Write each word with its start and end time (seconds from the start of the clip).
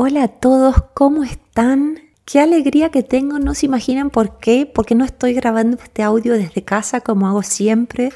Hola 0.00 0.22
a 0.22 0.28
todos, 0.28 0.76
¿cómo 0.94 1.24
están? 1.24 1.98
Qué 2.24 2.38
alegría 2.38 2.90
que 2.90 3.02
tengo, 3.02 3.40
no 3.40 3.52
se 3.54 3.66
imaginan 3.66 4.10
por 4.10 4.38
qué, 4.38 4.64
porque 4.72 4.94
no 4.94 5.04
estoy 5.04 5.32
grabando 5.32 5.76
este 5.82 6.04
audio 6.04 6.34
desde 6.34 6.62
casa 6.62 7.00
como 7.00 7.26
hago 7.26 7.42
siempre. 7.42 8.12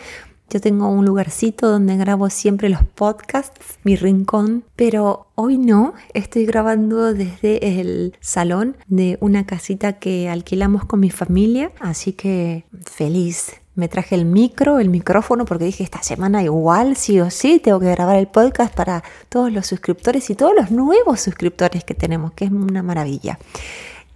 Yo 0.48 0.60
tengo 0.60 0.88
un 0.88 1.04
lugarcito 1.04 1.68
donde 1.68 1.96
grabo 1.96 2.30
siempre 2.30 2.68
los 2.68 2.84
podcasts, 2.84 3.80
mi 3.82 3.96
rincón, 3.96 4.62
pero 4.76 5.26
hoy 5.34 5.58
no, 5.58 5.94
estoy 6.14 6.46
grabando 6.46 7.12
desde 7.14 7.80
el 7.80 8.16
salón 8.20 8.76
de 8.86 9.18
una 9.20 9.44
casita 9.44 9.94
que 9.94 10.28
alquilamos 10.28 10.84
con 10.84 11.00
mi 11.00 11.10
familia, 11.10 11.72
así 11.80 12.12
que 12.12 12.64
feliz 12.84 13.60
me 13.74 13.88
traje 13.88 14.14
el 14.14 14.24
micro, 14.24 14.78
el 14.78 14.90
micrófono, 14.90 15.44
porque 15.44 15.64
dije 15.64 15.82
esta 15.82 16.02
semana 16.02 16.42
igual, 16.42 16.96
sí 16.96 17.20
o 17.20 17.30
sí, 17.30 17.58
tengo 17.58 17.80
que 17.80 17.90
grabar 17.90 18.16
el 18.16 18.28
podcast 18.28 18.74
para 18.74 19.02
todos 19.28 19.52
los 19.52 19.66
suscriptores 19.66 20.28
y 20.30 20.34
todos 20.34 20.52
los 20.54 20.70
nuevos 20.70 21.20
suscriptores 21.20 21.84
que 21.84 21.94
tenemos, 21.94 22.32
que 22.32 22.44
es 22.44 22.50
una 22.50 22.82
maravilla. 22.82 23.38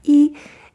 Y 0.03 0.35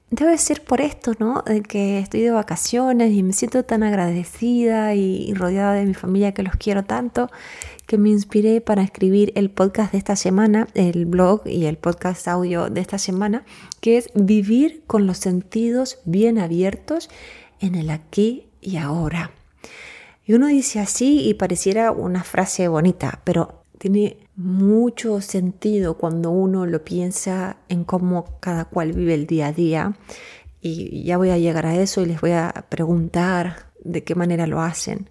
debe 0.09 0.37
ser 0.37 0.63
por 0.63 0.81
esto, 0.81 1.13
¿no? 1.19 1.43
De 1.45 1.61
que 1.61 1.99
estoy 1.99 2.21
de 2.21 2.31
vacaciones 2.31 3.13
y 3.13 3.23
me 3.23 3.33
siento 3.33 3.63
tan 3.63 3.83
agradecida 3.83 4.93
y 4.95 5.33
rodeada 5.33 5.73
de 5.73 5.85
mi 5.85 5.93
familia 5.93 6.33
que 6.33 6.43
los 6.43 6.55
quiero 6.55 6.83
tanto, 6.83 7.29
que 7.85 7.97
me 7.97 8.09
inspiré 8.09 8.61
para 8.61 8.81
escribir 8.81 9.31
el 9.35 9.51
podcast 9.51 9.91
de 9.91 9.99
esta 9.99 10.15
semana, 10.15 10.67
el 10.73 11.05
blog 11.05 11.45
y 11.45 11.65
el 11.65 11.77
podcast 11.77 12.27
audio 12.27 12.69
de 12.69 12.81
esta 12.81 12.97
semana, 12.97 13.45
que 13.79 13.97
es 13.97 14.09
vivir 14.15 14.83
con 14.87 15.05
los 15.05 15.17
sentidos 15.17 15.99
bien 16.03 16.39
abiertos 16.39 17.09
en 17.59 17.75
el 17.75 17.89
aquí 17.91 18.50
y 18.61 18.77
ahora. 18.77 19.31
Y 20.25 20.33
uno 20.33 20.47
dice 20.47 20.79
así 20.79 21.27
y 21.27 21.33
pareciera 21.33 21.91
una 21.91 22.23
frase 22.23 22.67
bonita, 22.67 23.19
pero 23.23 23.63
tiene 23.77 24.17
mucho 24.35 25.21
sentido 25.21 25.97
cuando 25.97 26.29
uno 26.29 26.65
lo 26.65 26.83
piensa 26.83 27.57
en 27.67 27.83
cómo 27.83 28.37
cada 28.39 28.65
cual 28.65 28.93
vive 28.93 29.15
el 29.15 29.25
día 29.25 29.47
a 29.47 29.51
día. 29.53 29.93
Y 30.61 31.03
ya 31.03 31.17
voy 31.17 31.31
a 31.31 31.39
llegar 31.39 31.65
a 31.65 31.75
eso 31.75 32.01
y 32.01 32.05
les 32.05 32.21
voy 32.21 32.31
a 32.31 32.65
preguntar 32.69 33.71
de 33.83 34.03
qué 34.03 34.13
manera 34.13 34.45
lo 34.45 34.61
hacen. 34.61 35.09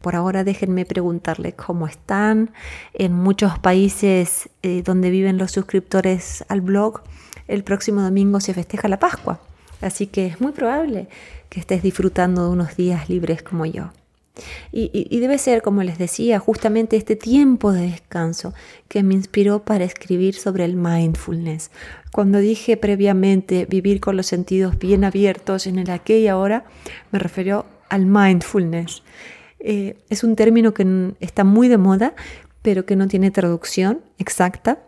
Por 0.00 0.14
ahora 0.14 0.44
déjenme 0.44 0.84
preguntarles 0.84 1.54
cómo 1.54 1.88
están. 1.88 2.52
En 2.94 3.12
muchos 3.12 3.58
países 3.58 4.48
eh, 4.62 4.82
donde 4.84 5.10
viven 5.10 5.38
los 5.38 5.50
suscriptores 5.50 6.44
al 6.48 6.60
blog, 6.60 7.02
el 7.48 7.64
próximo 7.64 8.02
domingo 8.02 8.38
se 8.40 8.54
festeja 8.54 8.86
la 8.86 9.00
Pascua. 9.00 9.40
Así 9.80 10.06
que 10.06 10.26
es 10.26 10.40
muy 10.40 10.52
probable 10.52 11.08
que 11.48 11.60
estés 11.60 11.82
disfrutando 11.82 12.44
de 12.44 12.50
unos 12.50 12.76
días 12.76 13.08
libres 13.08 13.42
como 13.42 13.66
yo. 13.66 13.90
Y, 14.70 15.18
debe 15.18 15.38
ser, 15.38 15.62
como 15.62 15.82
les 15.82 15.96
decía, 15.96 16.38
justamente 16.38 16.96
este 16.96 17.16
tiempo 17.16 17.72
de 17.72 17.90
descanso 17.90 18.52
que 18.88 19.02
me 19.02 19.14
inspiró 19.14 19.62
para 19.62 19.84
escribir 19.84 20.34
sobre 20.34 20.64
el 20.64 20.76
mindfulness. 20.76 21.70
Cuando 22.12 22.38
dije 22.38 22.76
previamente 22.76 23.64
vivir 23.64 24.00
con 24.00 24.16
los 24.16 24.26
sentidos 24.26 24.78
bien 24.78 25.04
abiertos 25.04 25.66
en 25.66 25.78
el 25.78 25.90
aquí 25.90 26.14
y 26.14 26.28
ahora, 26.28 26.66
me 27.12 27.18
refiero 27.18 27.64
al 27.88 28.04
mindfulness. 28.04 29.02
Eh, 29.58 29.96
es 30.10 30.22
un 30.22 30.36
término 30.36 30.74
que 30.74 31.14
está 31.20 31.44
muy 31.44 31.68
de 31.68 31.78
moda, 31.78 32.14
pero 32.60 32.84
que 32.84 32.96
no 32.96 33.08
tiene 33.08 33.30
traducción 33.30 34.02
exacta. 34.18 34.80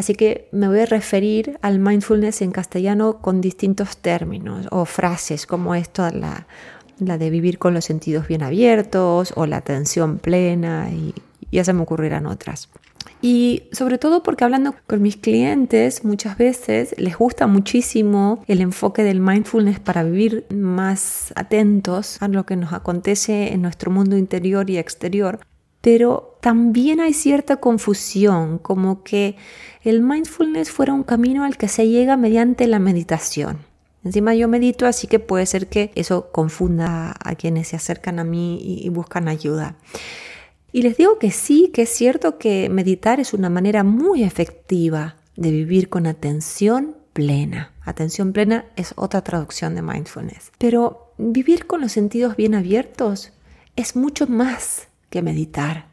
Así 0.00 0.14
que 0.14 0.48
me 0.50 0.66
voy 0.66 0.78
a 0.78 0.86
referir 0.86 1.58
al 1.60 1.78
mindfulness 1.78 2.40
en 2.40 2.52
castellano 2.52 3.18
con 3.18 3.42
distintos 3.42 3.98
términos 3.98 4.66
o 4.70 4.86
frases 4.86 5.44
como 5.44 5.74
esto, 5.74 6.08
la, 6.08 6.46
la 7.00 7.18
de 7.18 7.28
vivir 7.28 7.58
con 7.58 7.74
los 7.74 7.84
sentidos 7.84 8.26
bien 8.26 8.42
abiertos 8.42 9.34
o 9.36 9.44
la 9.44 9.58
atención 9.58 10.16
plena 10.16 10.88
y 10.90 11.12
ya 11.52 11.64
se 11.64 11.74
me 11.74 11.82
ocurrirán 11.82 12.24
otras. 12.24 12.70
Y 13.20 13.64
sobre 13.72 13.98
todo 13.98 14.22
porque 14.22 14.44
hablando 14.44 14.74
con 14.86 15.02
mis 15.02 15.18
clientes 15.18 16.02
muchas 16.02 16.38
veces 16.38 16.94
les 16.96 17.18
gusta 17.18 17.46
muchísimo 17.46 18.42
el 18.46 18.62
enfoque 18.62 19.02
del 19.02 19.20
mindfulness 19.20 19.80
para 19.80 20.02
vivir 20.02 20.46
más 20.48 21.34
atentos 21.36 22.16
a 22.22 22.28
lo 22.28 22.46
que 22.46 22.56
nos 22.56 22.72
acontece 22.72 23.52
en 23.52 23.60
nuestro 23.60 23.90
mundo 23.90 24.16
interior 24.16 24.70
y 24.70 24.78
exterior, 24.78 25.40
pero 25.80 26.38
también 26.40 27.00
hay 27.00 27.12
cierta 27.12 27.56
confusión, 27.56 28.58
como 28.58 29.02
que 29.02 29.36
el 29.82 30.02
mindfulness 30.02 30.70
fuera 30.70 30.92
un 30.92 31.02
camino 31.02 31.44
al 31.44 31.56
que 31.56 31.68
se 31.68 31.88
llega 31.88 32.16
mediante 32.16 32.66
la 32.66 32.78
meditación. 32.78 33.58
Encima 34.04 34.34
yo 34.34 34.48
medito, 34.48 34.86
así 34.86 35.06
que 35.06 35.18
puede 35.18 35.44
ser 35.44 35.68
que 35.68 35.90
eso 35.94 36.30
confunda 36.32 37.14
a 37.22 37.34
quienes 37.34 37.68
se 37.68 37.76
acercan 37.76 38.18
a 38.18 38.24
mí 38.24 38.58
y 38.62 38.88
buscan 38.88 39.28
ayuda. 39.28 39.76
Y 40.72 40.82
les 40.82 40.96
digo 40.96 41.18
que 41.18 41.30
sí, 41.30 41.70
que 41.72 41.82
es 41.82 41.90
cierto 41.90 42.38
que 42.38 42.68
meditar 42.70 43.20
es 43.20 43.34
una 43.34 43.50
manera 43.50 43.84
muy 43.84 44.22
efectiva 44.22 45.16
de 45.36 45.50
vivir 45.50 45.88
con 45.88 46.06
atención 46.06 46.96
plena. 47.12 47.72
Atención 47.82 48.32
plena 48.32 48.66
es 48.76 48.92
otra 48.96 49.22
traducción 49.22 49.74
de 49.74 49.82
mindfulness. 49.82 50.52
Pero 50.58 51.12
vivir 51.18 51.66
con 51.66 51.80
los 51.80 51.92
sentidos 51.92 52.36
bien 52.36 52.54
abiertos 52.54 53.32
es 53.76 53.96
mucho 53.96 54.26
más 54.26 54.89
que 55.10 55.22
meditar. 55.22 55.88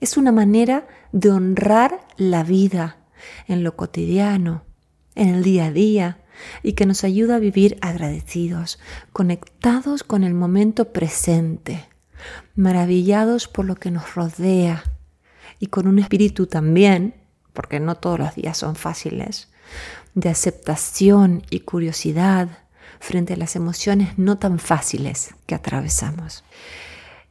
Es 0.00 0.16
una 0.16 0.32
manera 0.32 0.86
de 1.12 1.30
honrar 1.30 2.06
la 2.16 2.44
vida 2.44 2.98
en 3.48 3.64
lo 3.64 3.76
cotidiano, 3.76 4.64
en 5.14 5.28
el 5.28 5.42
día 5.42 5.66
a 5.66 5.72
día, 5.72 6.18
y 6.62 6.74
que 6.74 6.86
nos 6.86 7.04
ayuda 7.04 7.36
a 7.36 7.40
vivir 7.40 7.78
agradecidos, 7.80 8.78
conectados 9.12 10.02
con 10.02 10.24
el 10.24 10.34
momento 10.34 10.92
presente, 10.92 11.86
maravillados 12.54 13.48
por 13.48 13.64
lo 13.64 13.76
que 13.76 13.90
nos 13.90 14.14
rodea 14.14 14.84
y 15.58 15.68
con 15.68 15.86
un 15.86 15.98
espíritu 15.98 16.46
también, 16.46 17.14
porque 17.52 17.80
no 17.80 17.94
todos 17.94 18.18
los 18.18 18.34
días 18.34 18.58
son 18.58 18.76
fáciles, 18.76 19.48
de 20.14 20.28
aceptación 20.28 21.42
y 21.50 21.60
curiosidad 21.60 22.48
frente 23.00 23.34
a 23.34 23.36
las 23.36 23.56
emociones 23.56 24.18
no 24.18 24.38
tan 24.38 24.58
fáciles 24.58 25.34
que 25.46 25.54
atravesamos. 25.54 26.44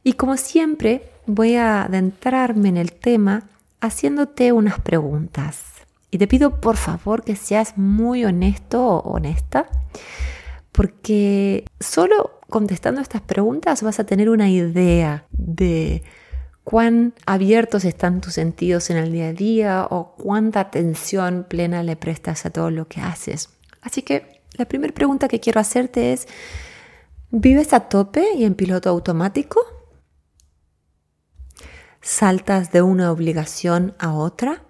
Y 0.04 0.12
como 0.12 0.36
siempre, 0.36 1.10
voy 1.26 1.56
a 1.56 1.84
adentrarme 1.84 2.68
en 2.68 2.76
el 2.76 2.92
tema 2.92 3.48
haciéndote 3.80 4.52
unas 4.52 4.78
preguntas. 4.78 5.64
Y 6.10 6.18
te 6.18 6.28
pido 6.28 6.60
por 6.60 6.76
favor 6.76 7.24
que 7.24 7.36
seas 7.36 7.76
muy 7.78 8.24
honesto 8.24 8.86
o 8.86 9.14
honesta, 9.14 9.66
porque 10.70 11.64
solo 11.80 12.38
contestando 12.50 13.00
estas 13.00 13.22
preguntas 13.22 13.82
vas 13.82 13.98
a 13.98 14.04
tener 14.04 14.28
una 14.28 14.50
idea 14.50 15.24
de 15.30 16.02
cuán 16.62 17.14
abiertos 17.26 17.84
están 17.84 18.20
tus 18.20 18.34
sentidos 18.34 18.90
en 18.90 18.98
el 18.98 19.10
día 19.10 19.28
a 19.28 19.32
día 19.32 19.86
o 19.90 20.14
cuánta 20.16 20.60
atención 20.60 21.46
plena 21.48 21.82
le 21.82 21.96
prestas 21.96 22.46
a 22.46 22.50
todo 22.50 22.70
lo 22.70 22.88
que 22.88 23.00
haces. 23.00 23.48
Así 23.80 24.02
que 24.02 24.40
la 24.52 24.66
primera 24.66 24.92
pregunta 24.92 25.28
que 25.28 25.40
quiero 25.40 25.60
hacerte 25.60 26.12
es, 26.12 26.28
¿vives 27.30 27.72
a 27.72 27.80
tope 27.80 28.24
y 28.36 28.44
en 28.44 28.54
piloto 28.54 28.90
automático? 28.90 29.60
¿Saltas 32.06 32.70
de 32.70 32.82
una 32.82 33.10
obligación 33.10 33.94
a 33.98 34.12
otra? 34.12 34.62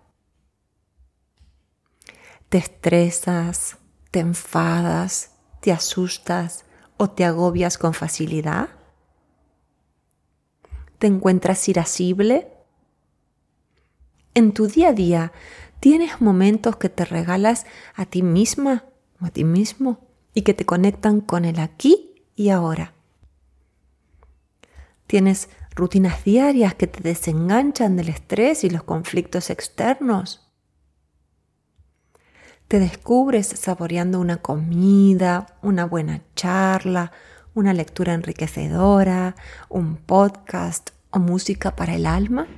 ¿Te 2.48 2.58
estresas? 2.58 3.76
¿Te 4.12 4.20
enfadas? 4.20 5.32
¿Te 5.60 5.72
asustas? 5.72 6.64
¿O 6.96 7.10
te 7.10 7.24
agobias 7.24 7.76
con 7.76 7.92
facilidad? 7.92 8.68
¿Te 11.00 11.08
encuentras 11.08 11.68
irascible? 11.68 12.52
En 14.34 14.52
tu 14.52 14.68
día 14.68 14.90
a 14.90 14.92
día, 14.92 15.32
¿tienes 15.80 16.20
momentos 16.20 16.76
que 16.76 16.88
te 16.88 17.04
regalas 17.04 17.66
a 17.96 18.06
ti 18.06 18.22
misma 18.22 18.84
o 19.20 19.26
a 19.26 19.30
ti 19.30 19.42
mismo 19.42 20.06
y 20.34 20.42
que 20.42 20.54
te 20.54 20.64
conectan 20.64 21.20
con 21.20 21.44
el 21.44 21.58
aquí 21.58 22.14
y 22.36 22.50
ahora? 22.50 22.94
¿Tienes 25.08 25.48
rutinas 25.74 26.24
diarias 26.24 26.74
que 26.74 26.86
te 26.86 27.00
desenganchan 27.00 27.96
del 27.96 28.08
estrés 28.08 28.64
y 28.64 28.70
los 28.70 28.82
conflictos 28.82 29.50
externos? 29.50 30.52
Te 32.68 32.78
descubres 32.78 33.46
saboreando 33.46 34.20
una 34.20 34.38
comida, 34.38 35.58
una 35.62 35.84
buena 35.84 36.22
charla, 36.34 37.12
una 37.54 37.72
lectura 37.72 38.14
enriquecedora, 38.14 39.36
un 39.68 39.96
podcast 39.96 40.90
o 41.10 41.18
música 41.18 41.76
para 41.76 41.94
el 41.94 42.06
alma. 42.06 42.48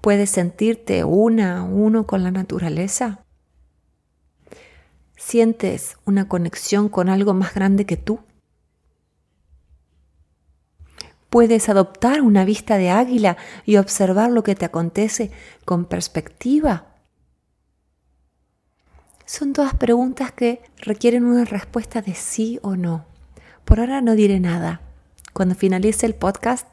Puedes 0.00 0.30
sentirte 0.30 1.04
una 1.04 1.58
a 1.58 1.62
uno 1.62 2.06
con 2.06 2.22
la 2.22 2.30
naturaleza. 2.30 3.24
Sientes 5.16 5.96
una 6.04 6.28
conexión 6.28 6.88
con 6.88 7.08
algo 7.08 7.34
más 7.34 7.54
grande 7.54 7.86
que 7.86 7.96
tú. 7.96 8.20
Puedes 11.32 11.68
adoptar 11.68 12.20
una 12.20 12.44
vista 12.44 12.78
de 12.78 12.90
águila 12.90 13.36
y 13.66 13.78
observar 13.78 14.30
lo 14.30 14.44
que 14.44 14.54
te 14.54 14.66
acontece 14.66 15.32
con 15.64 15.86
perspectiva 15.86 16.92
son 19.32 19.54
todas 19.54 19.74
preguntas 19.74 20.30
que 20.30 20.60
requieren 20.76 21.24
una 21.24 21.46
respuesta 21.46 22.02
de 22.02 22.14
sí 22.14 22.58
o 22.60 22.76
no. 22.76 23.06
Por 23.64 23.80
ahora 23.80 24.02
no 24.02 24.14
diré 24.14 24.40
nada. 24.40 24.82
Cuando 25.32 25.54
finalice 25.54 26.04
el 26.04 26.14
podcast 26.14 26.66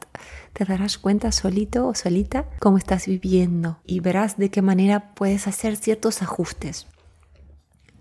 te 0.52 0.66
darás 0.66 0.98
cuenta 0.98 1.32
solito 1.32 1.88
o 1.88 1.96
solita 1.96 2.50
cómo 2.60 2.78
estás 2.78 3.06
viviendo 3.06 3.80
y 3.86 4.02
verás 4.02 4.38
de 4.38 4.52
qué 4.52 4.62
manera 4.62 5.14
puedes 5.16 5.48
hacer 5.48 5.78
ciertos 5.78 6.22
ajustes. 6.22 6.88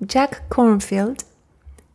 Jack 0.00 0.48
Cornfield, 0.48 1.22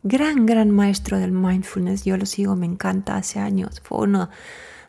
gran, 0.04 0.46
gran 0.46 0.70
maestro 0.70 1.18
del 1.18 1.32
mindfulness, 1.32 2.04
yo 2.04 2.16
lo 2.16 2.26
sigo, 2.26 2.54
me 2.54 2.66
encanta, 2.66 3.16
hace 3.16 3.40
años, 3.40 3.80
fue 3.82 3.98
uno 4.02 4.28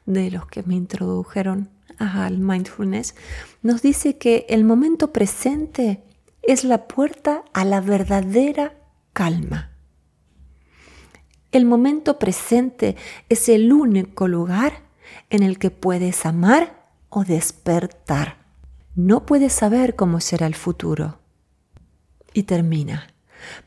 de 0.05 0.29
los 0.29 0.45
que 0.45 0.61
me 0.63 0.75
introdujeron 0.75 1.69
al 1.97 2.37
mindfulness, 2.37 3.15
nos 3.63 3.81
dice 3.81 4.17
que 4.17 4.45
el 4.49 4.65
momento 4.65 5.13
presente 5.13 6.03
es 6.43 6.63
la 6.65 6.87
puerta 6.87 7.43
a 7.53 7.65
la 7.65 7.81
verdadera 7.81 8.77
calma. 9.13 9.71
El 11.51 11.65
momento 11.65 12.19
presente 12.19 12.97
es 13.29 13.47
el 13.47 13.71
único 13.71 14.27
lugar 14.27 14.83
en 15.29 15.41
el 15.41 15.57
que 15.57 15.71
puedes 15.71 16.25
amar 16.25 16.89
o 17.07 17.23
despertar. 17.23 18.45
No 18.93 19.25
puedes 19.25 19.53
saber 19.53 19.95
cómo 19.95 20.19
será 20.19 20.47
el 20.47 20.55
futuro. 20.55 21.19
Y 22.33 22.43
termina. 22.43 23.14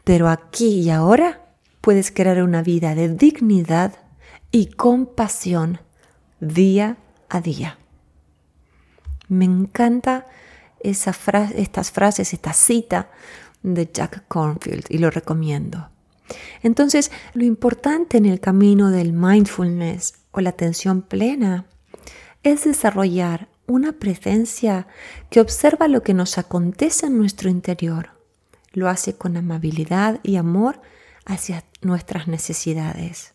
Pero 0.05 0.29
aquí 0.29 0.81
y 0.81 0.91
ahora 0.91 1.41
puedes 1.81 2.11
crear 2.11 2.43
una 2.43 2.63
vida 2.63 2.95
de 2.95 3.09
dignidad 3.09 3.95
y 4.51 4.67
compasión 4.67 5.81
día 6.41 6.97
a 7.29 7.41
día. 7.41 7.79
Me 9.29 9.45
encanta 9.45 10.27
estas 10.81 11.17
frases, 11.17 12.33
esta 12.33 12.53
cita 12.53 13.11
de 13.63 13.91
Jack 13.93 14.25
Cornfield 14.29 14.87
y 14.89 14.99
lo 14.99 15.11
recomiendo. 15.11 15.89
Entonces, 16.63 17.11
lo 17.35 17.45
importante 17.45 18.19
en 18.19 18.27
el 18.27 18.41
camino 18.41 18.91
del 18.91 19.13
mindfulness 19.13 20.15
o 20.31 20.41
la 20.41 20.51
atención 20.51 21.03
plena 21.03 21.67
es 22.43 22.65
desarrollar 22.65 23.49
una 23.67 23.93
presencia 23.93 24.87
que 25.31 25.41
observa 25.41 25.89
lo 25.89 26.03
que 26.03 26.15
nos 26.15 26.39
acontece 26.39 27.07
en 27.07 27.19
nuestro 27.19 27.51
interior. 27.51 28.18
Lo 28.73 28.89
hace 28.89 29.17
con 29.17 29.37
amabilidad 29.37 30.21
y 30.23 30.37
amor 30.37 30.81
hacia 31.25 31.65
nuestras 31.83 32.29
necesidades. 32.29 33.35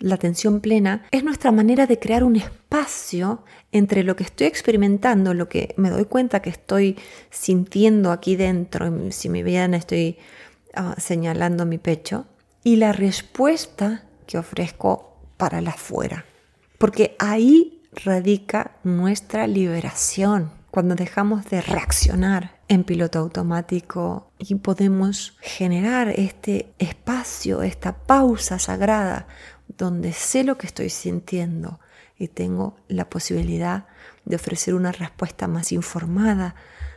La 0.00 0.14
atención 0.14 0.60
plena 0.60 1.04
es 1.10 1.22
nuestra 1.24 1.52
manera 1.52 1.86
de 1.86 1.98
crear 1.98 2.24
un 2.24 2.36
espacio 2.36 3.44
entre 3.70 4.02
lo 4.02 4.16
que 4.16 4.24
estoy 4.24 4.46
experimentando, 4.46 5.34
lo 5.34 5.48
que 5.48 5.74
me 5.76 5.90
doy 5.90 6.06
cuenta 6.06 6.40
que 6.40 6.48
estoy 6.48 6.96
sintiendo 7.28 8.10
aquí 8.10 8.34
dentro, 8.34 8.90
si 9.10 9.28
me 9.28 9.42
vean 9.42 9.74
estoy 9.74 10.16
ah, 10.74 10.94
señalando 10.98 11.66
mi 11.66 11.76
pecho, 11.76 12.26
y 12.64 12.76
la 12.76 12.92
respuesta 12.92 14.04
que 14.26 14.38
ofrezco 14.38 15.18
para 15.36 15.60
la 15.60 15.70
afuera. 15.70 16.24
Porque 16.78 17.14
ahí 17.18 17.82
radica 17.92 18.78
nuestra 18.84 19.46
liberación, 19.46 20.50
cuando 20.70 20.94
dejamos 20.94 21.44
de 21.46 21.60
reaccionar 21.60 22.60
en 22.68 22.84
piloto 22.84 23.18
automático 23.18 24.30
y 24.38 24.54
podemos 24.56 25.36
generar 25.40 26.08
este 26.08 26.72
espacio, 26.78 27.62
esta 27.62 27.96
pausa 28.04 28.58
sagrada 28.58 29.26
donde 29.76 30.12
sé 30.12 30.44
lo 30.44 30.58
que 30.58 30.66
estoy 30.66 30.90
sintiendo 30.90 31.80
y 32.16 32.28
tengo 32.28 32.76
la 32.88 33.08
posibilidad 33.08 33.86
de 34.24 34.36
ofrecer 34.36 34.74
una 34.74 34.92
respuesta 34.92 35.48
más 35.48 35.72
informada, 35.72 36.54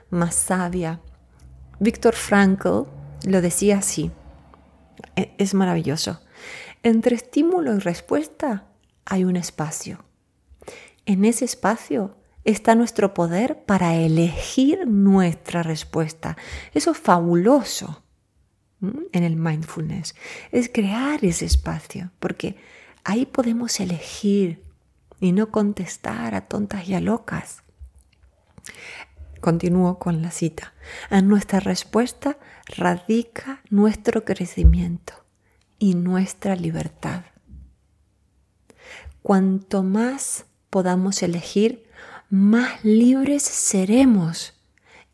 más 0.10 0.36
sabia. 0.36 1.00
Víctor 1.80 2.14
Frankl 2.14 2.84
lo 3.25 3.42
decía 3.42 3.78
así, 3.78 4.12
e, 5.16 5.34
es 5.38 5.54
maravilloso. 5.54 6.22
Entre 6.84 7.16
estímulo 7.16 7.75
y 7.75 7.80
respuesta 7.80 8.66
hay 9.06 9.24
un 9.24 9.36
espacio. 9.36 10.04
En 11.06 11.25
ese 11.25 11.46
espacio 11.46 12.16
está 12.44 12.75
nuestro 12.75 13.13
poder 13.13 13.63
para 13.66 13.95
elegir 13.95 14.88
nuestra 14.88 15.63
respuesta. 15.63 16.38
Eso 16.74 16.92
es 16.92 16.98
fabuloso 16.98 18.04
en 18.81 19.24
el 19.24 19.38
mindfulness, 19.38 20.13
es 20.51 20.69
crear 20.69 21.24
ese 21.24 21.45
espacio, 21.45 22.12
porque 22.19 22.57
ahí 23.06 23.25
podemos 23.25 23.80
elegir 23.80 24.62
y 25.22 25.31
no 25.31 25.51
contestar 25.51 26.36
a 26.36 26.48
tontas 26.48 26.88
y 26.90 26.94
a 26.94 27.00
locas. 27.00 27.63
Continúo 29.39 30.00
con 30.00 30.22
la 30.22 30.31
cita. 30.31 30.74
En 31.10 31.28
nuestra 31.28 31.60
respuesta 31.60 32.38
radica 32.78 33.62
nuestro 33.69 34.24
crecimiento 34.25 35.13
y 35.80 35.96
nuestra 35.96 36.56
libertad. 36.56 37.24
Cuanto 39.22 39.84
más 39.84 40.46
podamos 40.69 41.24
elegir, 41.24 41.89
más 42.33 42.83
libres 42.83 43.44
seremos 43.44 44.56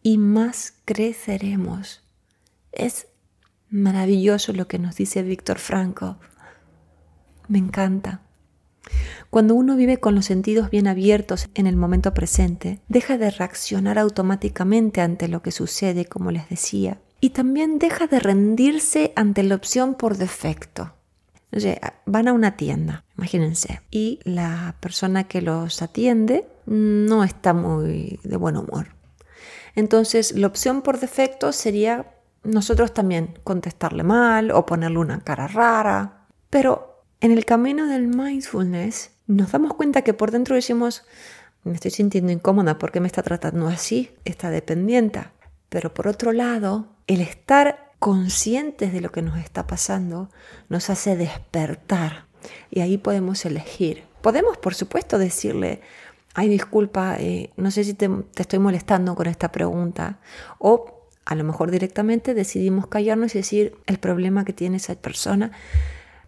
y 0.01 0.17
más 0.17 0.73
creceremos. 0.85 2.01
Es 2.71 3.07
Maravilloso 3.69 4.53
lo 4.53 4.69
que 4.69 4.79
nos 4.79 4.95
dice 4.95 5.21
Víctor 5.21 5.59
Franco. 5.59 6.17
Me 7.49 7.57
encanta. 7.57 8.21
Cuando 9.29 9.53
uno 9.53 9.75
vive 9.75 9.97
con 9.97 10.15
los 10.15 10.25
sentidos 10.27 10.69
bien 10.69 10.87
abiertos 10.87 11.49
en 11.55 11.67
el 11.67 11.75
momento 11.75 12.13
presente, 12.13 12.79
deja 12.87 13.17
de 13.17 13.29
reaccionar 13.31 13.99
automáticamente 13.99 15.01
ante 15.01 15.27
lo 15.27 15.41
que 15.41 15.51
sucede, 15.51 16.05
como 16.05 16.31
les 16.31 16.47
decía, 16.47 17.01
y 17.19 17.31
también 17.31 17.79
deja 17.79 18.07
de 18.07 18.21
rendirse 18.21 19.11
ante 19.17 19.43
la 19.43 19.55
opción 19.55 19.95
por 19.95 20.15
defecto. 20.15 20.93
van 22.05 22.29
a 22.29 22.33
una 22.33 22.55
tienda, 22.55 23.03
imagínense, 23.17 23.81
y 23.91 24.19
la 24.23 24.77
persona 24.79 25.25
que 25.25 25.41
los 25.41 25.81
atiende 25.81 26.47
no 26.69 27.23
está 27.23 27.53
muy 27.53 28.19
de 28.23 28.37
buen 28.37 28.55
humor. 28.55 28.95
Entonces, 29.75 30.33
la 30.33 30.47
opción 30.47 30.81
por 30.81 30.99
defecto 30.99 31.51
sería 31.51 32.13
nosotros 32.43 32.93
también 32.93 33.33
contestarle 33.43 34.03
mal 34.03 34.51
o 34.51 34.65
ponerle 34.65 34.99
una 34.99 35.21
cara 35.21 35.47
rara. 35.47 36.27
Pero 36.49 37.03
en 37.21 37.31
el 37.31 37.45
camino 37.45 37.87
del 37.87 38.07
mindfulness 38.07 39.11
nos 39.25 39.51
damos 39.51 39.73
cuenta 39.73 40.03
que 40.03 40.13
por 40.13 40.31
dentro 40.31 40.55
decimos, 40.55 41.05
me 41.63 41.73
estoy 41.73 41.91
sintiendo 41.91 42.31
incómoda 42.31 42.77
porque 42.77 42.99
me 42.99 43.07
está 43.07 43.23
tratando 43.23 43.67
así, 43.67 44.11
está 44.23 44.51
dependiente. 44.51 45.23
Pero 45.69 45.93
por 45.93 46.07
otro 46.07 46.33
lado, 46.33 46.87
el 47.07 47.21
estar 47.21 47.93
conscientes 47.97 48.93
de 48.93 49.01
lo 49.01 49.11
que 49.11 49.21
nos 49.21 49.39
está 49.39 49.65
pasando 49.65 50.29
nos 50.69 50.89
hace 50.89 51.15
despertar 51.15 52.27
y 52.69 52.81
ahí 52.81 52.97
podemos 52.97 53.43
elegir. 53.45 54.03
Podemos, 54.21 54.57
por 54.57 54.75
supuesto, 54.75 55.17
decirle, 55.17 55.81
ay, 56.33 56.49
disculpa, 56.49 57.17
eh, 57.19 57.51
no 57.57 57.71
sé 57.71 57.83
si 57.83 57.93
te, 57.93 58.07
te 58.07 58.41
estoy 58.41 58.59
molestando 58.59 59.15
con 59.15 59.27
esta 59.27 59.51
pregunta, 59.51 60.19
o 60.57 61.07
a 61.25 61.35
lo 61.35 61.43
mejor 61.43 61.71
directamente 61.71 62.33
decidimos 62.33 62.87
callarnos 62.87 63.35
y 63.35 63.39
decir 63.39 63.75
el 63.85 63.99
problema 63.99 64.45
que 64.45 64.53
tiene 64.53 64.77
esa 64.77 64.95
persona 64.95 65.51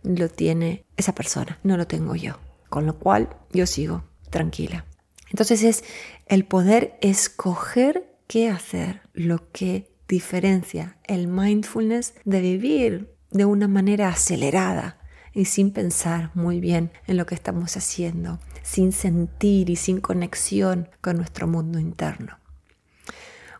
lo 0.03 0.29
tiene 0.29 0.85
esa 0.97 1.13
persona, 1.13 1.59
no 1.63 1.77
lo 1.77 1.87
tengo 1.87 2.15
yo. 2.15 2.39
Con 2.69 2.85
lo 2.85 2.97
cual 2.97 3.29
yo 3.51 3.65
sigo 3.65 4.03
tranquila. 4.29 4.85
Entonces 5.29 5.63
es 5.63 5.83
el 6.27 6.45
poder 6.45 6.97
escoger 7.01 8.15
qué 8.27 8.49
hacer, 8.49 9.01
lo 9.13 9.51
que 9.51 9.91
diferencia 10.07 10.97
el 11.05 11.27
mindfulness 11.27 12.13
de 12.25 12.41
vivir 12.41 13.15
de 13.29 13.45
una 13.45 13.67
manera 13.67 14.09
acelerada 14.09 15.00
y 15.33 15.45
sin 15.45 15.71
pensar 15.71 16.31
muy 16.33 16.59
bien 16.59 16.91
en 17.07 17.17
lo 17.17 17.25
que 17.25 17.35
estamos 17.35 17.77
haciendo, 17.77 18.39
sin 18.63 18.91
sentir 18.91 19.69
y 19.69 19.75
sin 19.75 20.01
conexión 20.01 20.89
con 21.01 21.17
nuestro 21.17 21.47
mundo 21.47 21.79
interno. 21.79 22.37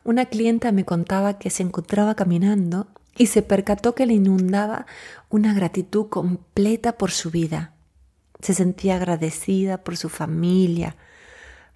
Una 0.03 0.25
clienta 0.25 0.71
me 0.71 0.85
contaba 0.85 1.37
que 1.37 1.49
se 1.49 1.63
encontraba 1.63 2.15
caminando 2.15 2.87
y 3.15 3.27
se 3.27 3.41
percató 3.41 3.93
que 3.93 4.05
le 4.05 4.13
inundaba 4.13 4.85
una 5.29 5.53
gratitud 5.53 6.07
completa 6.09 6.97
por 6.97 7.11
su 7.11 7.29
vida. 7.29 7.73
Se 8.41 8.53
sentía 8.53 8.95
agradecida 8.95 9.83
por 9.83 9.97
su 9.97 10.09
familia, 10.09 10.95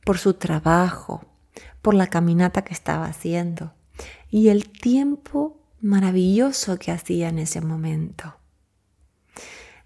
por 0.03 0.17
su 0.17 0.33
trabajo, 0.33 1.25
por 1.81 1.93
la 1.93 2.07
caminata 2.07 2.63
que 2.63 2.73
estaba 2.73 3.05
haciendo 3.05 3.73
y 4.29 4.49
el 4.49 4.69
tiempo 4.69 5.57
maravilloso 5.81 6.79
que 6.79 6.91
hacía 6.91 7.29
en 7.29 7.39
ese 7.39 7.61
momento. 7.61 8.35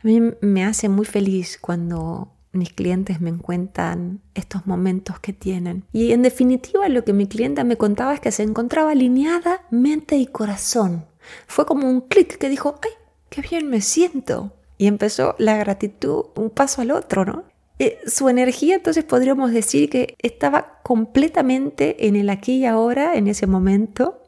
A 0.01 0.07
mí 0.07 0.21
me 0.41 0.63
hace 0.63 0.87
muy 0.87 1.05
feliz 1.05 1.57
cuando 1.59 2.31
mis 2.51 2.73
clientes 2.73 3.21
me 3.21 3.37
cuentan 3.37 4.21
estos 4.33 4.65
momentos 4.65 5.19
que 5.19 5.33
tienen. 5.33 5.85
Y 5.91 6.11
en 6.11 6.21
definitiva 6.21 6.87
lo 6.89 7.03
que 7.03 7.13
mi 7.13 7.27
clienta 7.27 7.63
me 7.63 7.77
contaba 7.77 8.13
es 8.13 8.19
que 8.19 8.31
se 8.31 8.43
encontraba 8.43 8.91
alineada 8.91 9.65
mente 9.69 10.17
y 10.17 10.25
corazón. 10.25 11.05
Fue 11.47 11.65
como 11.65 11.89
un 11.89 12.01
clic 12.01 12.37
que 12.37 12.49
dijo, 12.49 12.79
¡ay, 12.81 12.91
qué 13.29 13.41
bien 13.41 13.69
me 13.69 13.81
siento! 13.81 14.53
Y 14.77 14.87
empezó 14.87 15.35
la 15.37 15.57
gratitud 15.57 16.27
un 16.35 16.49
paso 16.49 16.81
al 16.81 16.91
otro, 16.91 17.25
¿no? 17.25 17.43
Eh, 17.77 17.99
su 18.07 18.27
energía 18.29 18.75
entonces 18.75 19.03
podríamos 19.03 19.51
decir 19.51 19.89
que 19.89 20.15
estaba 20.19 20.79
completamente 20.83 22.07
en 22.07 22.15
el 22.15 22.29
aquí 22.29 22.57
y 22.57 22.65
ahora, 22.65 23.15
en 23.15 23.27
ese 23.27 23.47
momento, 23.47 24.21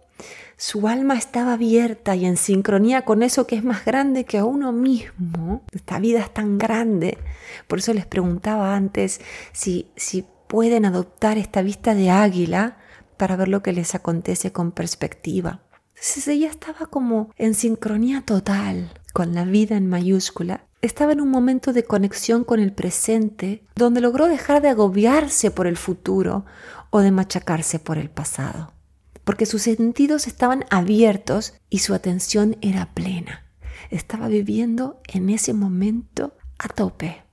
Su 0.63 0.87
alma 0.87 1.15
estaba 1.15 1.53
abierta 1.53 2.15
y 2.15 2.23
en 2.23 2.37
sincronía 2.37 3.03
con 3.03 3.23
eso 3.23 3.47
que 3.47 3.55
es 3.55 3.63
más 3.63 3.83
grande 3.83 4.25
que 4.25 4.37
a 4.37 4.45
uno 4.45 4.71
mismo. 4.71 5.63
Esta 5.71 5.97
vida 5.97 6.19
es 6.19 6.31
tan 6.31 6.59
grande. 6.59 7.17
Por 7.65 7.79
eso 7.79 7.95
les 7.95 8.05
preguntaba 8.05 8.75
antes 8.75 9.21
si, 9.53 9.89
si 9.95 10.23
pueden 10.45 10.85
adoptar 10.85 11.39
esta 11.39 11.63
vista 11.63 11.95
de 11.95 12.11
águila 12.11 12.77
para 13.17 13.35
ver 13.37 13.47
lo 13.47 13.63
que 13.63 13.73
les 13.73 13.95
acontece 13.95 14.51
con 14.51 14.71
perspectiva. 14.71 15.61
Entonces 15.95 16.27
ella 16.27 16.51
estaba 16.51 16.85
como 16.85 17.31
en 17.37 17.55
sincronía 17.55 18.21
total 18.21 18.93
con 19.13 19.33
la 19.33 19.45
vida 19.45 19.77
en 19.77 19.89
mayúscula. 19.89 20.67
Estaba 20.83 21.13
en 21.13 21.21
un 21.21 21.31
momento 21.31 21.73
de 21.73 21.85
conexión 21.85 22.43
con 22.43 22.59
el 22.59 22.71
presente 22.71 23.63
donde 23.75 23.99
logró 23.99 24.27
dejar 24.27 24.61
de 24.61 24.69
agobiarse 24.69 25.49
por 25.49 25.65
el 25.65 25.77
futuro 25.77 26.45
o 26.91 26.99
de 26.99 27.09
machacarse 27.09 27.79
por 27.79 27.97
el 27.97 28.11
pasado 28.11 28.73
porque 29.23 29.45
sus 29.45 29.61
sentidos 29.63 30.27
estaban 30.27 30.65
abiertos 30.69 31.53
y 31.69 31.79
su 31.79 31.93
atención 31.93 32.57
era 32.61 32.93
plena. 32.93 33.45
Estaba 33.89 34.27
viviendo 34.27 35.01
en 35.07 35.29
ese 35.29 35.53
momento 35.53 36.35
a 36.57 36.67
tope. 36.67 37.23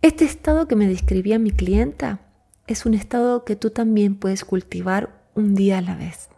Este 0.00 0.24
estado 0.24 0.66
que 0.66 0.76
me 0.76 0.88
describía 0.88 1.38
mi 1.38 1.50
clienta 1.50 2.20
es 2.66 2.86
un 2.86 2.94
estado 2.94 3.44
que 3.44 3.56
tú 3.56 3.70
también 3.70 4.16
puedes 4.16 4.44
cultivar 4.44 5.22
un 5.34 5.54
día 5.54 5.78
a 5.78 5.82
la 5.82 5.96
vez. 5.96 6.28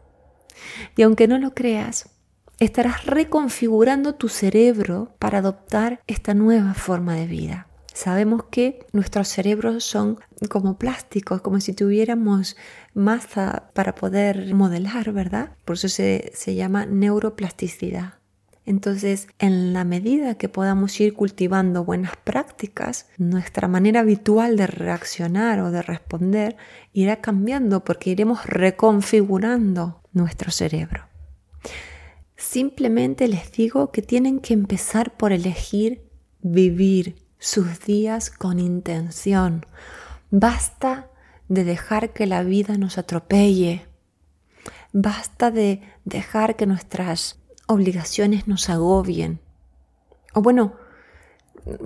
Y 0.96 1.02
aunque 1.02 1.28
no 1.28 1.38
lo 1.38 1.54
creas, 1.54 2.10
estarás 2.60 3.06
reconfigurando 3.06 4.14
tu 4.14 4.28
cerebro 4.28 5.14
para 5.18 5.38
adoptar 5.38 6.00
esta 6.06 6.34
nueva 6.34 6.74
forma 6.74 7.14
de 7.14 7.26
vida. 7.26 7.68
Sabemos 7.94 8.42
que 8.50 8.84
nuestros 8.92 9.28
cerebros 9.28 9.84
son 9.84 10.18
como 10.50 10.78
plásticos, 10.78 11.40
como 11.42 11.60
si 11.60 11.72
tuviéramos 11.72 12.56
masa 12.92 13.70
para 13.72 13.94
poder 13.94 14.52
modelar, 14.52 15.12
¿verdad? 15.12 15.52
Por 15.64 15.76
eso 15.76 15.88
se, 15.88 16.32
se 16.34 16.56
llama 16.56 16.86
neuroplasticidad. 16.86 18.14
Entonces, 18.66 19.28
en 19.38 19.72
la 19.72 19.84
medida 19.84 20.34
que 20.34 20.48
podamos 20.48 21.00
ir 21.00 21.14
cultivando 21.14 21.84
buenas 21.84 22.16
prácticas, 22.16 23.06
nuestra 23.16 23.68
manera 23.68 24.00
habitual 24.00 24.56
de 24.56 24.66
reaccionar 24.66 25.60
o 25.60 25.70
de 25.70 25.82
responder 25.82 26.56
irá 26.92 27.20
cambiando 27.20 27.84
porque 27.84 28.10
iremos 28.10 28.44
reconfigurando 28.44 30.02
nuestro 30.12 30.50
cerebro. 30.50 31.04
Simplemente 32.36 33.28
les 33.28 33.52
digo 33.52 33.92
que 33.92 34.02
tienen 34.02 34.40
que 34.40 34.54
empezar 34.54 35.16
por 35.16 35.32
elegir 35.32 36.10
vivir 36.44 37.23
sus 37.44 37.80
días 37.80 38.30
con 38.30 38.58
intención. 38.58 39.66
Basta 40.30 41.10
de 41.48 41.64
dejar 41.64 42.14
que 42.14 42.26
la 42.26 42.42
vida 42.42 42.78
nos 42.78 42.96
atropelle. 42.96 43.86
Basta 44.94 45.50
de 45.50 45.82
dejar 46.06 46.56
que 46.56 46.64
nuestras 46.64 47.38
obligaciones 47.66 48.48
nos 48.48 48.70
agobien. 48.70 49.40
O 50.32 50.40
bueno, 50.40 50.72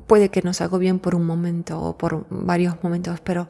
puede 0.06 0.28
que 0.28 0.42
nos 0.42 0.60
agobien 0.60 1.00
por 1.00 1.16
un 1.16 1.26
momento 1.26 1.82
o 1.82 1.98
por 1.98 2.28
varios 2.30 2.80
momentos, 2.84 3.18
pero 3.20 3.48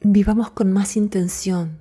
vivamos 0.00 0.52
con 0.52 0.72
más 0.72 0.96
intención. 0.96 1.80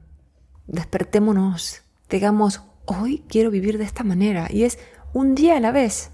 Despertémonos, 0.66 1.84
digamos, 2.10 2.64
hoy 2.86 3.24
quiero 3.30 3.52
vivir 3.52 3.78
de 3.78 3.84
esta 3.84 4.04
manera 4.04 4.48
y 4.50 4.64
es 4.64 4.80
un 5.14 5.36
día 5.36 5.58
a 5.58 5.60
la 5.60 5.72
vez. 5.72 6.10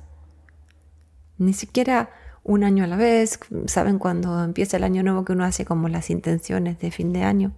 Ni 1.37 1.53
siquiera 1.53 2.09
un 2.45 2.63
año 2.63 2.83
a 2.83 2.87
la 2.87 2.95
vez, 2.95 3.39
saben 3.65 3.97
cuando 3.97 4.43
empieza 4.43 4.77
el 4.77 4.83
año 4.83 5.01
nuevo 5.01 5.25
que 5.25 5.33
uno 5.33 5.43
hace 5.43 5.65
como 5.65 5.89
las 5.89 6.11
intenciones 6.11 6.79
de 6.79 6.91
fin 6.91 7.11
de 7.11 7.23
año. 7.23 7.53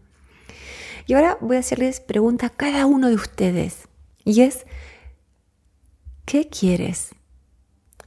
Y 1.05 1.13
ahora 1.13 1.37
voy 1.41 1.57
a 1.57 1.59
hacerles 1.59 1.99
pregunta 1.99 2.47
a 2.47 2.49
cada 2.49 2.85
uno 2.85 3.09
de 3.09 3.15
ustedes. 3.15 3.89
Y 4.23 4.41
es, 4.41 4.65
¿qué 6.25 6.47
quieres? 6.47 7.09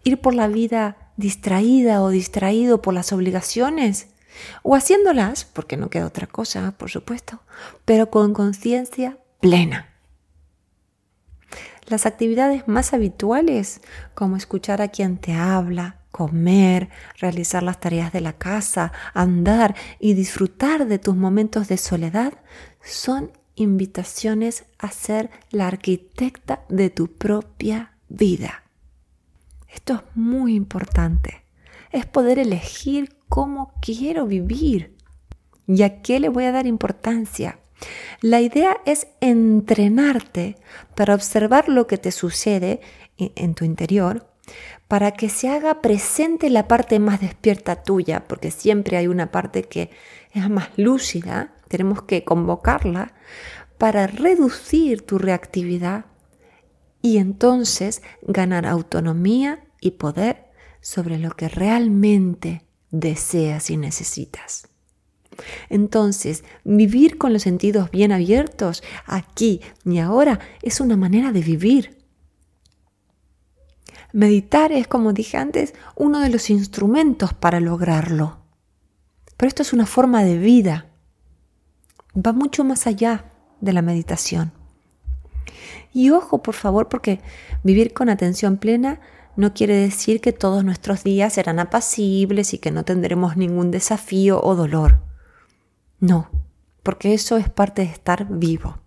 ¿Ir 0.04 0.22
por 0.22 0.34
la 0.34 0.48
vida 0.48 1.12
distraída 1.18 2.02
o 2.02 2.08
distraído 2.08 2.80
por 2.80 2.94
las 2.94 3.12
obligaciones? 3.12 4.08
¿O 4.62 4.74
haciéndolas, 4.74 5.44
porque 5.44 5.76
no 5.76 5.90
queda 5.90 6.06
otra 6.06 6.26
cosa, 6.26 6.72
por 6.72 6.90
supuesto, 6.90 7.40
pero 7.84 8.10
con 8.10 8.32
conciencia 8.32 9.18
plena? 9.40 9.90
Las 11.86 12.06
actividades 12.06 12.66
más 12.68 12.94
habituales, 12.94 13.82
como 14.14 14.36
escuchar 14.36 14.80
a 14.80 14.88
quien 14.88 15.18
te 15.18 15.34
habla, 15.34 15.99
comer, 16.20 16.90
realizar 17.18 17.62
las 17.62 17.80
tareas 17.80 18.12
de 18.12 18.20
la 18.20 18.34
casa, 18.34 18.92
andar 19.14 19.74
y 19.98 20.12
disfrutar 20.12 20.86
de 20.86 20.98
tus 20.98 21.16
momentos 21.16 21.66
de 21.66 21.78
soledad, 21.78 22.34
son 22.84 23.32
invitaciones 23.54 24.66
a 24.78 24.90
ser 24.90 25.30
la 25.50 25.66
arquitecta 25.66 26.60
de 26.68 26.90
tu 26.90 27.06
propia 27.06 27.94
vida. 28.10 28.64
Esto 29.72 29.94
es 29.94 30.02
muy 30.14 30.56
importante. 30.56 31.42
Es 31.90 32.04
poder 32.04 32.38
elegir 32.38 33.16
cómo 33.30 33.72
quiero 33.80 34.26
vivir 34.26 34.94
y 35.66 35.84
a 35.84 36.02
qué 36.02 36.20
le 36.20 36.28
voy 36.28 36.44
a 36.44 36.52
dar 36.52 36.66
importancia. 36.66 37.60
La 38.20 38.42
idea 38.42 38.76
es 38.84 39.06
entrenarte 39.22 40.56
para 40.94 41.14
observar 41.14 41.70
lo 41.70 41.86
que 41.86 41.96
te 41.96 42.12
sucede 42.12 42.82
en 43.16 43.54
tu 43.54 43.64
interior 43.64 44.30
para 44.90 45.12
que 45.12 45.28
se 45.28 45.48
haga 45.48 45.82
presente 45.82 46.50
la 46.50 46.66
parte 46.66 46.98
más 46.98 47.20
despierta 47.20 47.76
tuya, 47.84 48.26
porque 48.26 48.50
siempre 48.50 48.96
hay 48.96 49.06
una 49.06 49.30
parte 49.30 49.62
que 49.62 49.88
es 50.32 50.50
más 50.50 50.70
lúcida, 50.76 51.54
tenemos 51.68 52.02
que 52.02 52.24
convocarla 52.24 53.14
para 53.78 54.08
reducir 54.08 55.02
tu 55.02 55.16
reactividad 55.16 56.06
y 57.02 57.18
entonces 57.18 58.02
ganar 58.22 58.66
autonomía 58.66 59.60
y 59.80 59.92
poder 59.92 60.46
sobre 60.80 61.18
lo 61.18 61.30
que 61.30 61.48
realmente 61.48 62.64
deseas 62.90 63.70
y 63.70 63.76
necesitas. 63.76 64.66
Entonces, 65.68 66.42
vivir 66.64 67.16
con 67.16 67.32
los 67.32 67.42
sentidos 67.42 67.92
bien 67.92 68.10
abiertos 68.10 68.82
aquí 69.06 69.60
y 69.84 69.98
ahora 69.98 70.40
es 70.62 70.80
una 70.80 70.96
manera 70.96 71.30
de 71.30 71.42
vivir 71.42 71.99
Meditar 74.12 74.72
es, 74.72 74.88
como 74.88 75.12
dije 75.12 75.36
antes, 75.36 75.74
uno 75.94 76.20
de 76.20 76.30
los 76.30 76.50
instrumentos 76.50 77.34
para 77.34 77.60
lograrlo. 77.60 78.38
Pero 79.36 79.48
esto 79.48 79.62
es 79.62 79.72
una 79.72 79.86
forma 79.86 80.22
de 80.22 80.38
vida. 80.38 80.86
Va 82.14 82.32
mucho 82.32 82.64
más 82.64 82.86
allá 82.86 83.26
de 83.60 83.72
la 83.72 83.82
meditación. 83.82 84.52
Y 85.92 86.10
ojo, 86.10 86.42
por 86.42 86.54
favor, 86.54 86.88
porque 86.88 87.20
vivir 87.62 87.92
con 87.92 88.08
atención 88.08 88.56
plena 88.56 89.00
no 89.36 89.54
quiere 89.54 89.74
decir 89.74 90.20
que 90.20 90.32
todos 90.32 90.64
nuestros 90.64 91.04
días 91.04 91.32
serán 91.34 91.58
apacibles 91.58 92.52
y 92.52 92.58
que 92.58 92.70
no 92.70 92.84
tendremos 92.84 93.36
ningún 93.36 93.70
desafío 93.70 94.40
o 94.42 94.54
dolor. 94.54 95.00
No, 95.98 96.30
porque 96.82 97.14
eso 97.14 97.36
es 97.36 97.48
parte 97.48 97.82
de 97.82 97.88
estar 97.88 98.26
vivo. 98.28 98.78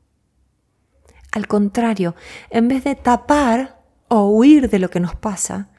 Al 1.31 1.47
contrario, 1.47 2.15
en 2.49 2.67
vez 2.67 2.83
de 2.83 2.95
tapar 2.95 3.82
o 4.15 4.29
huir 4.29 4.69
de 4.69 4.77
lo 4.77 4.91
que 4.91 4.99
nos 4.99 5.15
pasa, 5.15 5.69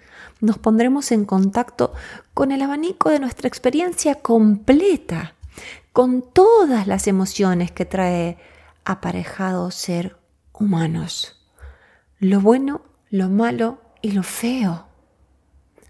nos 0.41 0.59
pondremos 0.59 1.13
en 1.13 1.25
contacto 1.25 1.93
con 2.35 2.51
el 2.51 2.63
abanico 2.63 3.09
de 3.11 3.21
nuestra 3.21 3.47
experiencia 3.47 4.17
completa, 4.17 5.37
con 5.93 6.21
todas 6.21 6.89
las 6.89 7.07
emociones 7.07 7.71
que 7.71 7.85
trae 7.85 8.39
aparejado 8.85 9.71
ser 9.71 10.17
humanos. 10.53 11.47
Lo 12.19 12.41
bueno, 12.41 12.83
lo 13.09 13.29
malo 13.29 13.79
y 14.03 14.11
lo 14.11 14.25
feo. 14.25 14.89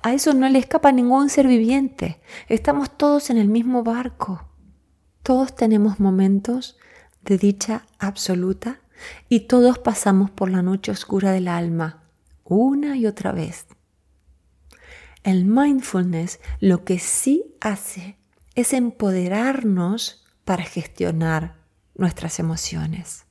A 0.02 0.12
eso 0.12 0.34
no 0.34 0.46
le 0.50 0.58
escapa 0.58 0.92
ningún 0.92 1.30
ser 1.30 1.46
viviente. 1.48 2.20
Estamos 2.48 2.90
todos 2.90 3.30
en 3.30 3.38
el 3.38 3.48
mismo 3.48 3.82
barco. 3.84 4.46
Todos 5.22 5.56
tenemos 5.56 5.98
momentos 5.98 6.76
de 7.22 7.38
dicha 7.38 7.86
absoluta 7.98 8.80
y 9.30 9.40
todos 9.40 9.78
pasamos 9.78 10.30
por 10.30 10.50
la 10.50 10.60
noche 10.60 10.92
oscura 10.92 11.32
del 11.32 11.48
alma 11.48 12.03
una 12.44 12.96
y 12.96 13.06
otra 13.06 13.32
vez. 13.32 13.66
El 15.22 15.46
mindfulness 15.46 16.40
lo 16.60 16.84
que 16.84 16.98
sí 16.98 17.56
hace 17.60 18.18
es 18.54 18.72
empoderarnos 18.72 20.24
para 20.44 20.64
gestionar 20.64 21.56
nuestras 21.94 22.38
emociones. 22.38 23.24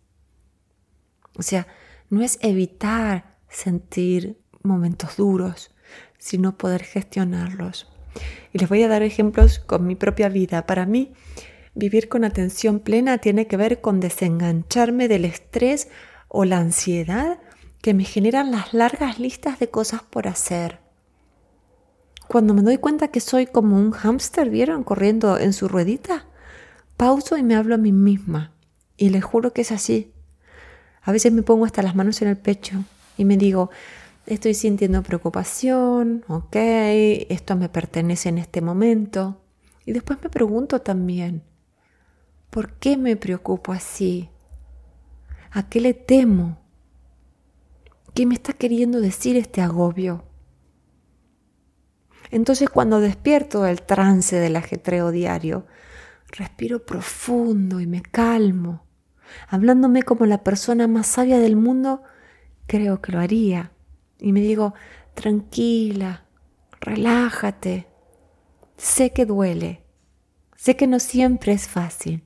O 1.37 1.43
sea, 1.43 1.67
no 2.09 2.21
es 2.21 2.39
evitar 2.41 3.37
sentir 3.49 4.39
momentos 4.63 5.17
duros, 5.17 5.71
sino 6.17 6.57
poder 6.57 6.83
gestionarlos. 6.83 7.91
Y 8.51 8.59
les 8.59 8.69
voy 8.69 8.83
a 8.83 8.87
dar 8.87 9.03
ejemplos 9.03 9.59
con 9.59 9.85
mi 9.85 9.95
propia 9.95 10.29
vida. 10.29 10.65
Para 10.65 10.85
mí, 10.85 11.13
vivir 11.75 12.09
con 12.09 12.23
atención 12.23 12.79
plena 12.79 13.17
tiene 13.17 13.47
que 13.47 13.57
ver 13.57 13.81
con 13.81 13.99
desengancharme 13.99 15.07
del 15.07 15.25
estrés 15.25 15.89
o 16.27 16.45
la 16.45 16.57
ansiedad 16.57 17.39
que 17.83 17.93
me 17.93 18.05
generan 18.05 18.49
las 18.49 18.73
largas 18.73 19.19
listas 19.19 19.59
de 19.59 19.69
cosas 19.69 20.03
por 20.03 20.29
hacer. 20.29 20.79
Cuando 22.29 22.53
me 22.53 22.61
doy 22.61 22.77
cuenta 22.77 23.09
que 23.09 23.19
soy 23.19 23.45
como 23.45 23.77
un 23.77 23.91
hámster, 23.91 24.49
¿vieron? 24.49 24.85
Corriendo 24.85 25.37
en 25.37 25.51
su 25.51 25.67
ruedita, 25.67 26.25
pauso 26.95 27.35
y 27.35 27.43
me 27.43 27.55
hablo 27.55 27.75
a 27.75 27.77
mí 27.77 27.91
misma. 27.91 28.53
Y 28.95 29.09
les 29.09 29.25
juro 29.25 29.51
que 29.51 29.63
es 29.63 29.73
así. 29.73 30.13
A 31.01 31.11
veces 31.11 31.33
me 31.33 31.43
pongo 31.43 31.65
hasta 31.65 31.81
las 31.81 31.93
manos 31.93 32.21
en 32.21 32.29
el 32.29 32.37
pecho 32.37 32.85
y 33.17 33.25
me 33.25 33.35
digo, 33.35 33.69
estoy 34.27 34.53
sintiendo 34.53 35.03
preocupación, 35.03 36.23
ok, 36.29 36.55
esto 36.55 37.57
me 37.57 37.67
pertenece 37.67 38.29
en 38.29 38.37
este 38.37 38.61
momento. 38.61 39.41
Y 39.85 39.91
después 39.91 40.19
me 40.23 40.29
pregunto 40.29 40.79
también, 40.79 41.43
¿por 42.49 42.75
qué 42.75 42.95
me 42.95 43.17
preocupo 43.17 43.73
así? 43.73 44.29
¿A 45.51 45.67
qué 45.67 45.81
le 45.81 45.93
temo? 45.93 46.62
¿Qué 48.13 48.27
me 48.27 48.35
está 48.35 48.53
queriendo 48.53 49.01
decir 49.01 49.35
este 49.37 49.61
agobio? 49.61 50.23
Entonces 52.29 52.69
cuando 52.69 52.99
despierto 52.99 53.63
del 53.63 53.81
trance 53.81 54.35
del 54.35 54.55
ajetreo 54.55 55.09
diario, 55.09 55.65
respiro 56.27 56.85
profundo 56.85 57.79
y 57.79 57.87
me 57.87 58.03
calmo. 58.03 58.85
Hablándome 59.47 60.03
como 60.03 60.27
la 60.27 60.43
persona 60.43 60.87
más 60.87 61.07
sabia 61.07 61.39
del 61.39 61.55
mundo, 61.55 62.03
creo 62.67 63.01
que 63.01 63.11
lo 63.11 63.19
haría. 63.19 63.71
Y 64.19 64.31
me 64.31 64.41
digo, 64.41 64.75
tranquila, 65.15 66.25
relájate. 66.81 67.87
Sé 68.77 69.11
que 69.11 69.25
duele, 69.25 69.83
sé 70.55 70.75
que 70.75 70.85
no 70.85 70.99
siempre 70.99 71.51
es 71.53 71.67
fácil. 71.67 72.23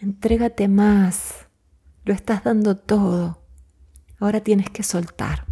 Entrégate 0.00 0.68
más, 0.68 1.48
lo 2.04 2.14
estás 2.14 2.44
dando 2.44 2.76
todo. 2.76 3.45
Ahora 4.18 4.40
tienes 4.40 4.70
que 4.70 4.82
soltar. 4.82 5.44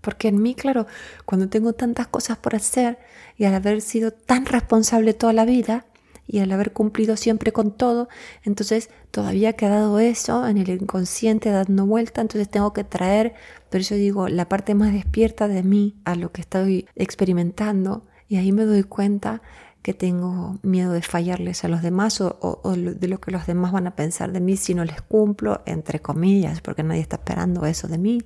Porque 0.00 0.28
en 0.28 0.42
mí, 0.42 0.54
claro, 0.54 0.86
cuando 1.26 1.48
tengo 1.48 1.72
tantas 1.74 2.06
cosas 2.06 2.38
por 2.38 2.54
hacer 2.54 2.98
y 3.36 3.44
al 3.44 3.54
haber 3.54 3.80
sido 3.82 4.12
tan 4.12 4.46
responsable 4.46 5.14
toda 5.14 5.32
la 5.32 5.44
vida 5.44 5.86
y 6.26 6.38
al 6.38 6.52
haber 6.52 6.72
cumplido 6.72 7.16
siempre 7.16 7.52
con 7.52 7.72
todo, 7.72 8.08
entonces 8.44 8.88
todavía 9.10 9.50
ha 9.50 9.54
quedado 9.54 9.98
eso 9.98 10.46
en 10.46 10.58
el 10.58 10.70
inconsciente 10.70 11.50
dando 11.50 11.86
vuelta, 11.86 12.20
entonces 12.20 12.48
tengo 12.48 12.72
que 12.72 12.84
traer, 12.84 13.34
pero 13.68 13.82
yo 13.82 13.96
digo, 13.96 14.28
la 14.28 14.48
parte 14.48 14.74
más 14.74 14.92
despierta 14.92 15.48
de 15.48 15.64
mí 15.64 15.96
a 16.04 16.14
lo 16.14 16.30
que 16.30 16.42
estoy 16.42 16.86
experimentando 16.94 18.06
y 18.28 18.36
ahí 18.36 18.52
me 18.52 18.64
doy 18.64 18.84
cuenta 18.84 19.42
que 19.82 19.94
tengo 19.94 20.58
miedo 20.62 20.92
de 20.92 21.02
fallarles 21.02 21.64
a 21.64 21.68
los 21.68 21.82
demás 21.82 22.20
o, 22.20 22.60
de 22.76 23.08
lo 23.08 23.20
que 23.20 23.30
los 23.30 23.46
demás 23.46 23.72
van 23.72 23.86
a 23.86 23.96
pensar 23.96 24.32
de 24.32 24.40
mí 24.40 24.56
si 24.56 24.74
no 24.74 24.84
les 24.84 25.00
cumplo, 25.00 25.62
entre 25.66 26.00
comillas, 26.00 26.60
porque 26.60 26.82
nadie 26.82 27.00
está 27.00 27.16
esperando 27.16 27.64
eso 27.66 27.88
de 27.88 27.98
mí 27.98 28.22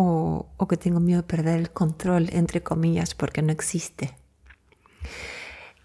o, 0.00 0.66
que 0.68 0.76
tengo 0.76 1.00
miedo 1.00 1.22
de 1.22 1.26
perder 1.26 1.58
el 1.58 1.70
control, 1.70 2.28
entre 2.32 2.62
comillas, 2.62 3.14
porque 3.14 3.42
no 3.42 3.50
existe. 3.50 4.14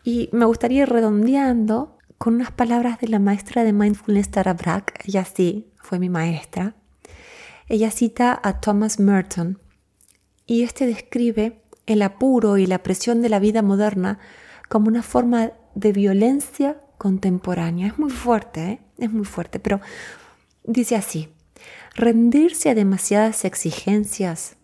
Y 0.04 0.30
me 0.34 0.46
gustaría 0.46 0.84
ir 0.84 0.90
redondeando 0.90 1.98
con 2.18 2.36
unas 2.36 2.52
palabras 2.52 3.00
de 3.00 3.08
la 3.08 3.20
maestra 3.20 3.64
de 3.64 3.74
Mindfulness 3.74 4.30
Tara 4.30 4.54
Brach, 4.54 4.92
ella 5.06 5.26
sí 5.26 5.72
fue 5.78 6.00
mi 6.00 6.10
maestra. 6.10 6.76
Ella 7.68 7.90
cita 7.92 8.40
a 8.44 8.60
Thomas 8.60 9.00
Merton 9.00 9.60
y 10.46 10.64
este 10.64 10.86
describe 10.86 11.62
el 11.86 12.02
apuro 12.02 12.58
y 12.58 12.68
la 12.68 12.84
presión 12.84 13.22
de 13.22 13.30
la 13.30 13.40
vida 13.40 13.62
moderna 13.62 14.20
como 14.74 14.88
una 14.88 15.04
forma 15.04 15.52
de 15.76 15.94
violencia 15.94 16.82
contemporánea. 16.98 17.86
Es 17.86 18.00
muy 18.00 18.10
fuerte, 18.10 18.72
¿eh? 18.72 18.80
es 18.98 19.12
muy 19.12 19.24
fuerte, 19.24 19.60
pero 19.60 19.80
dice 20.64 20.96
así, 20.96 21.30
Rendirse 21.94 22.72
a 22.72 22.74
demasiadas 22.74 23.46
exigencias, 23.46 24.56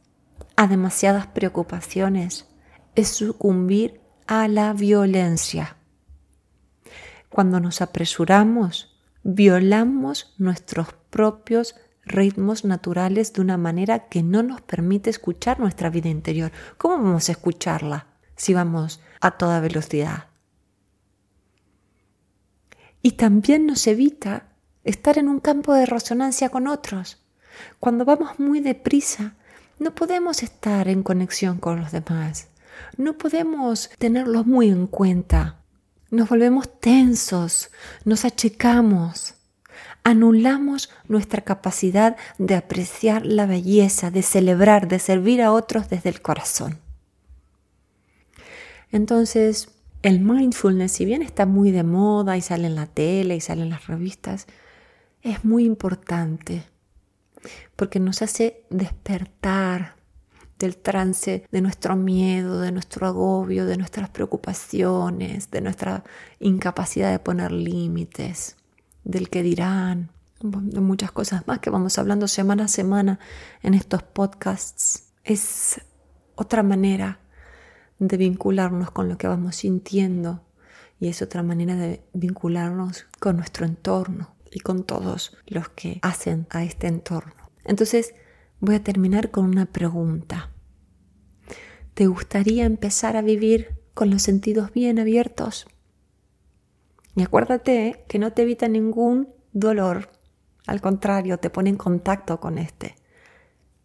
a 0.55 0.65
demasiadas 0.65 1.27
preocupaciones, 1.27 2.47
es 2.95 3.09
sucumbir 3.09 4.01
a 4.25 4.47
la 4.47 4.73
violencia. 4.73 5.77
Cuando 7.29 7.59
nos 7.59 7.79
apresuramos, 7.79 8.99
violamos 9.21 10.33
nuestros 10.39 10.87
propios 11.11 11.75
ritmos 12.03 12.65
naturales 12.65 13.31
de 13.33 13.41
una 13.41 13.57
manera 13.57 14.07
que 14.07 14.23
no 14.23 14.41
nos 14.41 14.61
permite 14.61 15.11
escuchar 15.11 15.59
nuestra 15.59 15.91
vida 15.91 16.09
interior. 16.09 16.51
¿Cómo 16.79 16.97
vamos 16.97 17.29
a 17.29 17.33
escucharla 17.33 18.08
si 18.39 18.53
vamos 18.53 19.01
a 19.19 19.31
toda 19.31 19.59
velocidad? 19.59 20.27
Y 23.01 23.11
también 23.11 23.65
nos 23.65 23.85
evita 23.85 24.47
estar 24.83 25.17
en 25.17 25.27
un 25.27 25.39
campo 25.39 25.73
de 25.73 25.85
resonancia 25.85 26.49
con 26.49 26.67
otros. 26.67 27.21
Cuando 27.79 28.05
vamos 28.05 28.39
muy 28.39 28.61
deprisa, 28.61 29.33
no 29.77 29.93
podemos 29.93 30.41
estar 30.41 30.87
en 30.87 31.03
conexión 31.03 31.57
con 31.57 31.79
los 31.81 31.91
demás. 31.91 32.47
No 32.97 33.17
podemos 33.17 33.89
tenerlos 33.97 34.45
muy 34.45 34.69
en 34.69 34.87
cuenta. 34.87 35.57
Nos 36.09 36.29
volvemos 36.29 36.79
tensos, 36.79 37.69
nos 38.05 38.23
achicamos, 38.25 39.35
anulamos 40.03 40.89
nuestra 41.07 41.43
capacidad 41.43 42.15
de 42.37 42.55
apreciar 42.55 43.25
la 43.25 43.45
belleza, 43.45 44.11
de 44.11 44.23
celebrar, 44.23 44.87
de 44.87 44.99
servir 44.99 45.41
a 45.41 45.51
otros 45.51 45.89
desde 45.89 46.09
el 46.09 46.21
corazón. 46.21 46.79
Entonces, 48.91 49.69
el 50.01 50.19
mindfulness, 50.19 50.93
si 50.93 51.05
bien 51.05 51.21
está 51.21 51.45
muy 51.45 51.71
de 51.71 51.83
moda 51.83 52.37
y 52.37 52.41
sale 52.41 52.67
en 52.67 52.75
la 52.75 52.87
tele 52.87 53.35
y 53.35 53.41
sale 53.41 53.63
en 53.63 53.69
las 53.69 53.87
revistas, 53.87 54.47
es 55.21 55.43
muy 55.43 55.65
importante 55.65 56.63
porque 57.75 57.99
nos 57.99 58.21
hace 58.21 58.65
despertar 58.69 59.95
del 60.57 60.75
trance 60.75 61.45
de 61.49 61.61
nuestro 61.61 61.95
miedo, 61.95 62.59
de 62.59 62.71
nuestro 62.71 63.07
agobio, 63.07 63.65
de 63.65 63.77
nuestras 63.77 64.09
preocupaciones, 64.09 65.49
de 65.51 65.61
nuestra 65.61 66.03
incapacidad 66.39 67.11
de 67.11 67.19
poner 67.19 67.51
límites, 67.51 68.57
del 69.05 69.29
que 69.29 69.41
dirán, 69.41 70.11
de 70.41 70.81
muchas 70.81 71.11
cosas 71.11 71.47
más 71.47 71.59
que 71.59 71.69
vamos 71.69 71.97
hablando 71.97 72.27
semana 72.27 72.65
a 72.65 72.67
semana 72.67 73.19
en 73.63 73.73
estos 73.73 74.03
podcasts. 74.03 75.13
Es 75.23 75.81
otra 76.35 76.61
manera 76.61 77.19
de 77.99 78.17
vincularnos 78.17 78.91
con 78.91 79.09
lo 79.09 79.17
que 79.17 79.27
vamos 79.27 79.57
sintiendo 79.57 80.43
y 80.99 81.07
es 81.07 81.21
otra 81.21 81.43
manera 81.43 81.75
de 81.75 82.03
vincularnos 82.13 83.07
con 83.19 83.37
nuestro 83.37 83.65
entorno 83.65 84.35
y 84.51 84.59
con 84.59 84.83
todos 84.83 85.37
los 85.47 85.69
que 85.69 85.99
hacen 86.01 86.47
a 86.49 86.63
este 86.63 86.87
entorno. 86.87 87.51
Entonces 87.63 88.15
voy 88.59 88.75
a 88.75 88.83
terminar 88.83 89.31
con 89.31 89.45
una 89.45 89.65
pregunta. 89.65 90.51
¿Te 91.93 92.07
gustaría 92.07 92.65
empezar 92.65 93.17
a 93.17 93.21
vivir 93.21 93.79
con 93.93 94.09
los 94.09 94.21
sentidos 94.21 94.71
bien 94.73 94.99
abiertos? 94.99 95.67
Y 97.15 97.23
acuérdate 97.23 98.05
que 98.07 98.19
no 98.19 98.31
te 98.33 98.43
evita 98.43 98.67
ningún 98.67 99.29
dolor, 99.51 100.09
al 100.67 100.81
contrario, 100.81 101.39
te 101.39 101.49
pone 101.49 101.71
en 101.71 101.77
contacto 101.77 102.39
con 102.39 102.57
este, 102.57 102.95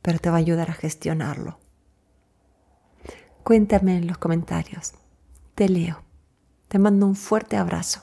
pero 0.03 0.19
te 0.19 0.29
va 0.29 0.37
a 0.37 0.41
ayudar 0.41 0.71
a 0.71 0.75
gestionarlo. 0.75 1.59
Cuéntame 3.45 3.99
en 3.99 4.07
los 4.07 4.17
comentarios. 4.17 4.95
Te 5.55 5.69
leo. 5.69 6.03
Te 6.69 6.79
mando 6.79 7.05
un 7.05 7.15
fuerte 7.15 7.59
abrazo. 7.59 8.01